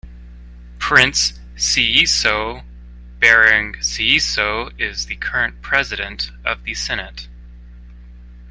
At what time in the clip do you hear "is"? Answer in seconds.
4.79-5.05